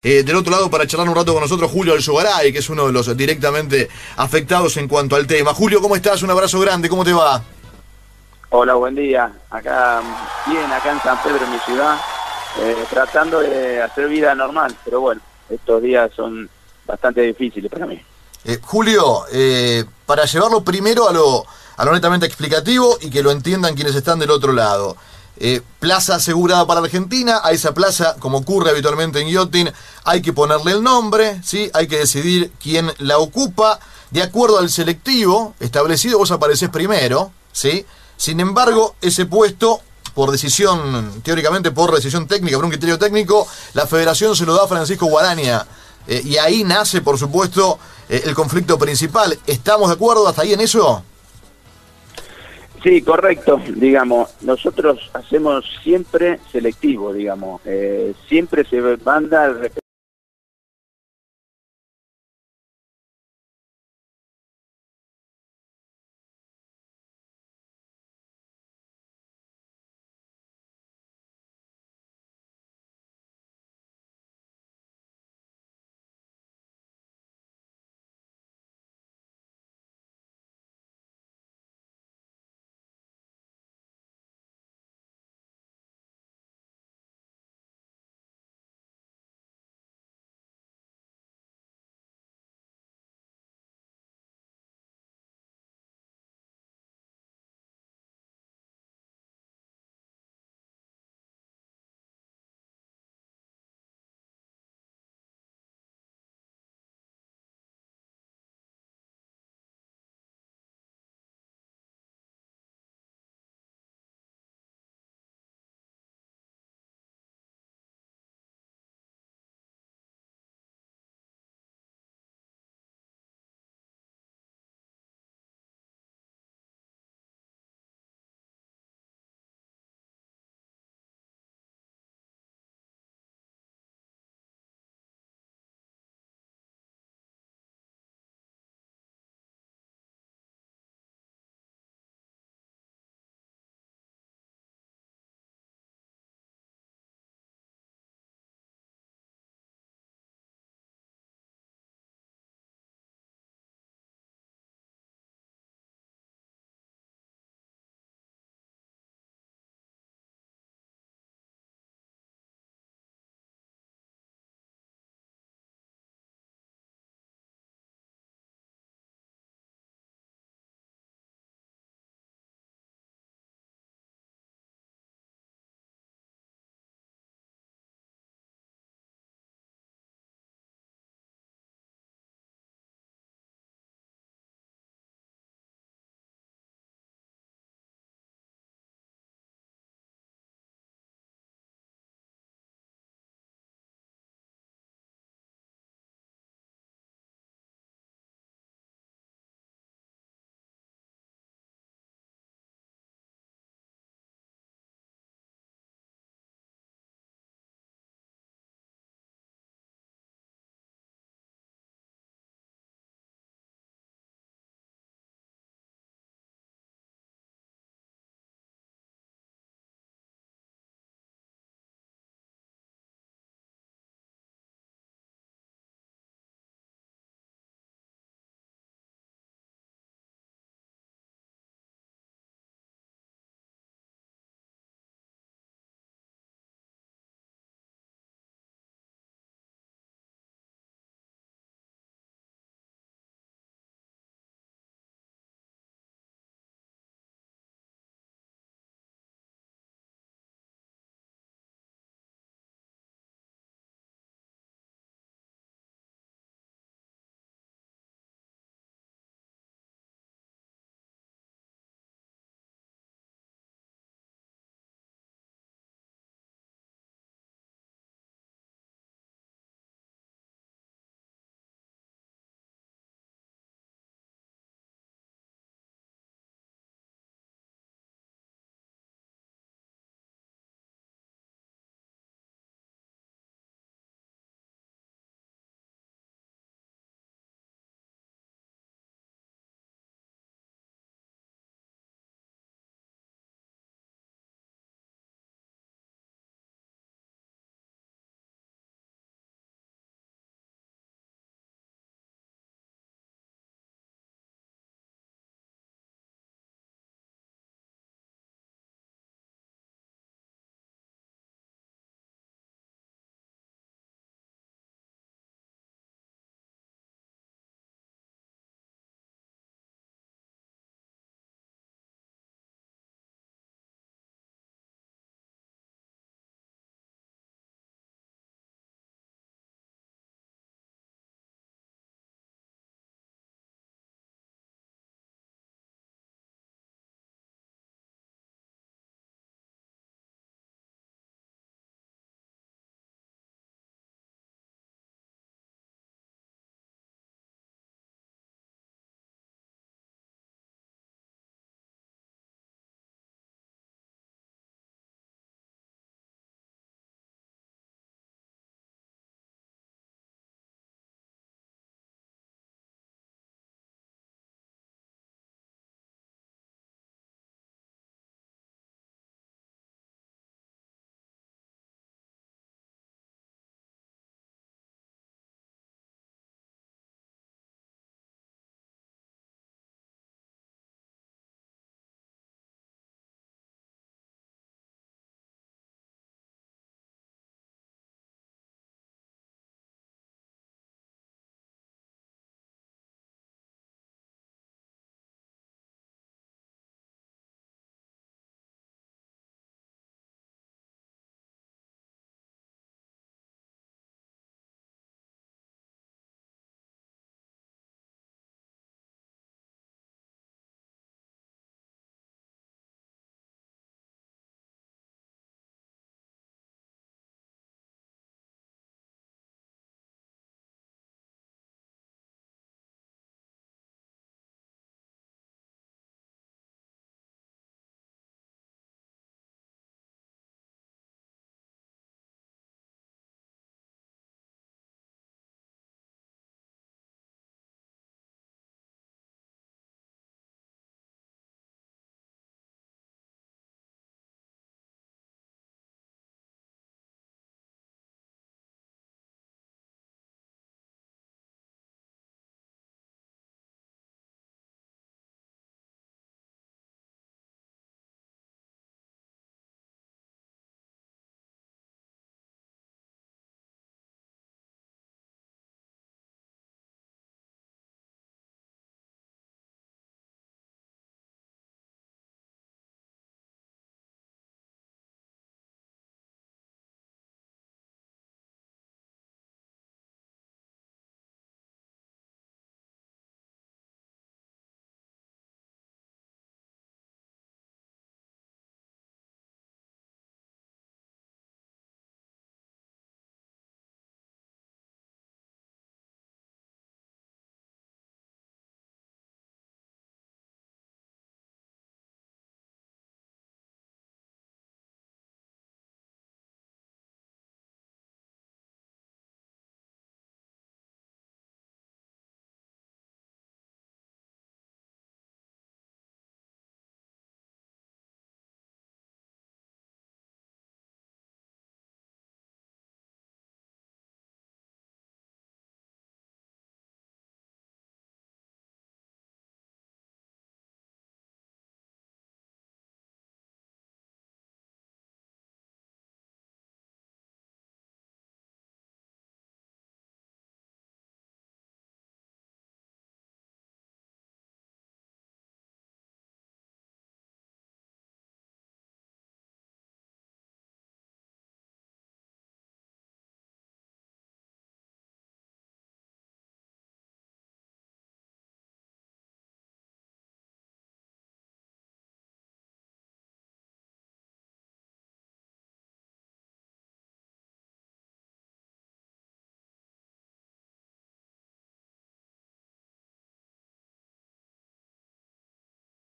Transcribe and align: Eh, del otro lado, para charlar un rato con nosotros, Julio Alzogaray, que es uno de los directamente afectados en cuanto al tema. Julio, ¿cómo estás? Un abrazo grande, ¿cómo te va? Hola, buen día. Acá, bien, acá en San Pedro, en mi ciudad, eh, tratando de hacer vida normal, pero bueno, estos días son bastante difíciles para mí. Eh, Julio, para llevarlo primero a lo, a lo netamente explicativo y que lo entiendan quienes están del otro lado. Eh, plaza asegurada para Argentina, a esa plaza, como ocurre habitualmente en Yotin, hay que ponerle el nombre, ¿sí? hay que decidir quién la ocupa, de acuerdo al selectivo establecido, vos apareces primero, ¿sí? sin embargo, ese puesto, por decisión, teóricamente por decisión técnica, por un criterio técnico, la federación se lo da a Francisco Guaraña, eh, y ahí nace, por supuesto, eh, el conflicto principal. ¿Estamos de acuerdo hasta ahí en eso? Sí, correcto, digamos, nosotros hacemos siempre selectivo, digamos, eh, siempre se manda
Eh, 0.00 0.22
del 0.22 0.36
otro 0.36 0.52
lado, 0.52 0.70
para 0.70 0.86
charlar 0.86 1.08
un 1.08 1.16
rato 1.16 1.32
con 1.32 1.42
nosotros, 1.42 1.72
Julio 1.72 1.92
Alzogaray, 1.92 2.52
que 2.52 2.60
es 2.60 2.70
uno 2.70 2.86
de 2.86 2.92
los 2.92 3.16
directamente 3.16 3.88
afectados 4.16 4.76
en 4.76 4.86
cuanto 4.86 5.16
al 5.16 5.26
tema. 5.26 5.52
Julio, 5.52 5.80
¿cómo 5.80 5.96
estás? 5.96 6.22
Un 6.22 6.30
abrazo 6.30 6.60
grande, 6.60 6.88
¿cómo 6.88 7.04
te 7.04 7.12
va? 7.12 7.42
Hola, 8.50 8.74
buen 8.74 8.94
día. 8.94 9.32
Acá, 9.50 10.00
bien, 10.46 10.70
acá 10.70 10.92
en 10.92 11.00
San 11.00 11.20
Pedro, 11.20 11.44
en 11.44 11.50
mi 11.50 11.58
ciudad, 11.58 11.98
eh, 12.60 12.76
tratando 12.88 13.40
de 13.40 13.82
hacer 13.82 14.08
vida 14.08 14.36
normal, 14.36 14.72
pero 14.84 15.00
bueno, 15.00 15.20
estos 15.50 15.82
días 15.82 16.12
son 16.14 16.48
bastante 16.86 17.22
difíciles 17.22 17.68
para 17.68 17.86
mí. 17.86 18.00
Eh, 18.44 18.60
Julio, 18.62 19.24
para 20.06 20.26
llevarlo 20.26 20.62
primero 20.62 21.08
a 21.08 21.12
lo, 21.12 21.44
a 21.76 21.84
lo 21.84 21.92
netamente 21.92 22.24
explicativo 22.24 22.98
y 23.00 23.10
que 23.10 23.20
lo 23.20 23.32
entiendan 23.32 23.74
quienes 23.74 23.96
están 23.96 24.20
del 24.20 24.30
otro 24.30 24.52
lado. 24.52 24.96
Eh, 25.40 25.62
plaza 25.78 26.16
asegurada 26.16 26.66
para 26.66 26.80
Argentina, 26.80 27.40
a 27.44 27.52
esa 27.52 27.72
plaza, 27.72 28.16
como 28.18 28.38
ocurre 28.38 28.70
habitualmente 28.70 29.20
en 29.20 29.28
Yotin, 29.28 29.70
hay 30.04 30.20
que 30.20 30.32
ponerle 30.32 30.72
el 30.72 30.82
nombre, 30.82 31.40
¿sí? 31.44 31.70
hay 31.74 31.86
que 31.86 31.98
decidir 31.98 32.50
quién 32.60 32.90
la 32.98 33.18
ocupa, 33.18 33.78
de 34.10 34.22
acuerdo 34.22 34.58
al 34.58 34.68
selectivo 34.68 35.54
establecido, 35.60 36.18
vos 36.18 36.32
apareces 36.32 36.70
primero, 36.70 37.30
¿sí? 37.52 37.86
sin 38.16 38.40
embargo, 38.40 38.96
ese 39.00 39.26
puesto, 39.26 39.80
por 40.12 40.32
decisión, 40.32 41.20
teóricamente 41.22 41.70
por 41.70 41.94
decisión 41.94 42.26
técnica, 42.26 42.56
por 42.56 42.64
un 42.64 42.72
criterio 42.72 42.98
técnico, 42.98 43.46
la 43.74 43.86
federación 43.86 44.34
se 44.34 44.44
lo 44.44 44.54
da 44.54 44.64
a 44.64 44.68
Francisco 44.68 45.06
Guaraña, 45.06 45.64
eh, 46.08 46.20
y 46.24 46.36
ahí 46.38 46.64
nace, 46.64 47.00
por 47.00 47.16
supuesto, 47.16 47.78
eh, 48.08 48.22
el 48.24 48.34
conflicto 48.34 48.76
principal. 48.76 49.38
¿Estamos 49.46 49.88
de 49.88 49.94
acuerdo 49.94 50.26
hasta 50.26 50.42
ahí 50.42 50.54
en 50.54 50.60
eso? 50.62 51.04
Sí, 52.82 53.02
correcto, 53.02 53.60
digamos, 53.74 54.34
nosotros 54.42 55.10
hacemos 55.12 55.64
siempre 55.82 56.38
selectivo, 56.52 57.12
digamos, 57.12 57.60
eh, 57.64 58.14
siempre 58.28 58.64
se 58.64 58.80
manda 59.04 59.52